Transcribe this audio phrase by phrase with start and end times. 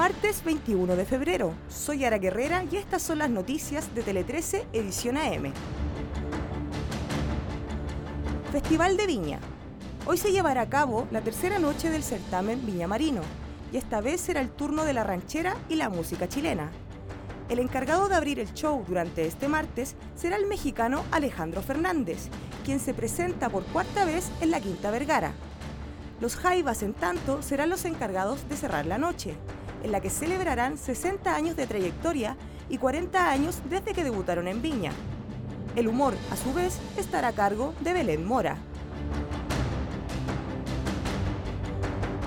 [0.00, 1.52] Martes 21 de febrero.
[1.68, 5.52] Soy Ara Guerrera y estas son las noticias de Tele 13 Edición AM.
[8.50, 9.40] Festival de Viña.
[10.06, 13.20] Hoy se llevará a cabo la tercera noche del certamen Viña Marino
[13.74, 16.70] y esta vez será el turno de la ranchera y la música chilena.
[17.50, 22.30] El encargado de abrir el show durante este martes será el mexicano Alejandro Fernández,
[22.64, 25.34] quien se presenta por cuarta vez en la Quinta Vergara.
[26.22, 29.36] Los Jaivas, en tanto, serán los encargados de cerrar la noche,
[29.82, 32.36] en la que celebrarán 60 años de trayectoria
[32.68, 34.92] y 40 años desde que debutaron en Viña.
[35.76, 38.56] El humor, a su vez, estará a cargo de Belén Mora.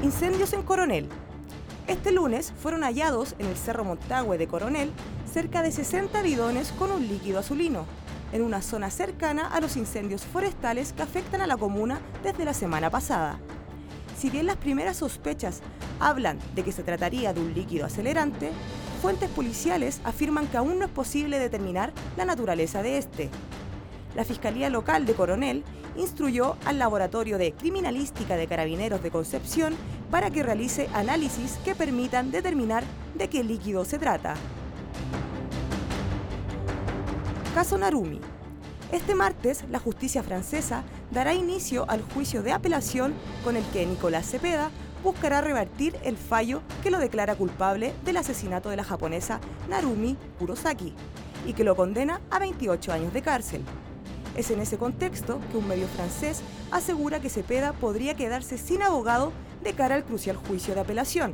[0.02, 1.08] Incendios en Coronel.
[1.88, 4.92] Este lunes fueron hallados en el Cerro Montagüe de Coronel
[5.32, 7.86] cerca de 60 bidones con un líquido azulino,
[8.32, 12.54] en una zona cercana a los incendios forestales que afectan a la comuna desde la
[12.54, 13.40] semana pasada.
[14.18, 15.62] Si bien las primeras sospechas
[16.00, 18.52] hablan de que se trataría de un líquido acelerante,
[19.02, 23.30] fuentes policiales afirman que aún no es posible determinar la naturaleza de este.
[24.16, 25.64] La Fiscalía Local de Coronel
[25.98, 29.76] instruyó al Laboratorio de Criminalística de Carabineros de Concepción
[30.12, 32.84] para que realice análisis que permitan determinar
[33.16, 34.36] de qué líquido se trata.
[37.56, 38.20] Caso Narumi.
[38.94, 44.30] Este martes, la justicia francesa dará inicio al juicio de apelación con el que Nicolás
[44.30, 44.70] Cepeda
[45.04, 50.94] buscará revertir el fallo que lo declara culpable del asesinato de la japonesa Narumi Kurosaki
[51.48, 53.64] y que lo condena a 28 años de cárcel.
[54.38, 59.34] Es en ese contexto que un medio francés asegura que Cepeda podría quedarse sin abogado
[59.64, 61.34] de cara al crucial juicio de apelación.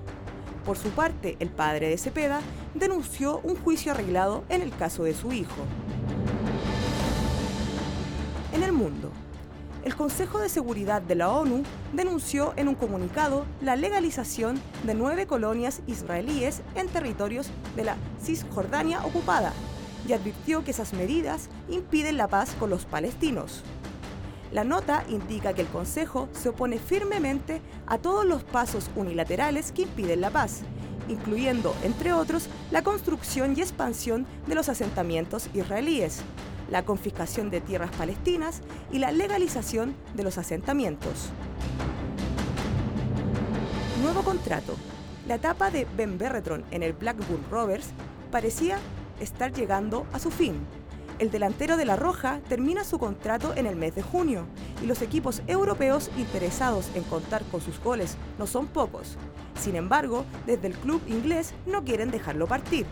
[0.63, 2.39] Por su parte, el padre de Cepeda
[2.73, 5.65] denunció un juicio arreglado en el caso de su hijo.
[8.51, 9.11] En el mundo,
[9.85, 15.27] el Consejo de Seguridad de la ONU denunció en un comunicado la legalización de nueve
[15.27, 19.53] colonias israelíes en territorios de la Cisjordania ocupada
[20.07, 23.61] y advirtió que esas medidas impiden la paz con los palestinos.
[24.51, 29.83] La nota indica que el Consejo se opone firmemente a todos los pasos unilaterales que
[29.83, 30.61] impiden la paz,
[31.07, 36.23] incluyendo, entre otros, la construcción y expansión de los asentamientos israelíes,
[36.69, 41.29] la confiscación de tierras palestinas y la legalización de los asentamientos.
[44.01, 44.75] Nuevo contrato.
[45.27, 47.89] La etapa de Ben Berretron en el Blackburn Rovers
[48.31, 48.79] parecía
[49.19, 50.55] estar llegando a su fin.
[51.19, 54.45] El delantero de La Roja termina su contrato en el mes de junio
[54.81, 59.17] y los equipos europeos interesados en contar con sus goles no son pocos.
[59.59, 62.85] Sin embargo, desde el club inglés no quieren dejarlo partir.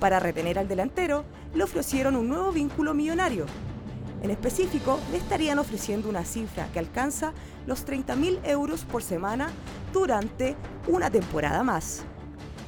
[0.00, 1.24] Para retener al delantero,
[1.54, 3.46] le ofrecieron un nuevo vínculo millonario.
[4.22, 7.34] En específico, le estarían ofreciendo una cifra que alcanza
[7.66, 9.50] los 30.000 euros por semana
[9.92, 10.56] durante
[10.88, 12.04] una temporada más.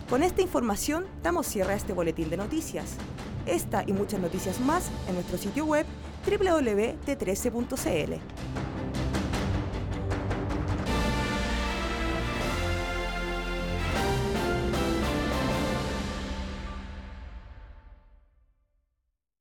[0.09, 2.95] Con esta información damos cierre a este boletín de noticias.
[3.45, 5.85] Esta y muchas noticias más en nuestro sitio web
[6.27, 8.68] www.t13.cl.